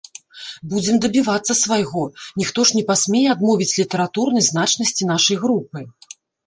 Будзем 0.71 0.95
дабівацца 1.03 1.57
свайго, 1.59 2.01
ніхто 2.43 2.65
ж 2.71 2.81
не 2.81 2.83
пасмее 2.91 3.25
адмовіць 3.37 3.71
літаратурнай 3.79 4.43
значнасці 4.53 5.03
нашай 5.17 5.37
групы. 5.47 5.79